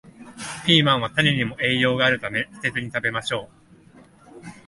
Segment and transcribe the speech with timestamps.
[0.65, 3.49] ピーマンは種にも栄養があるため、捨てずに食べましょ
[4.47, 4.51] う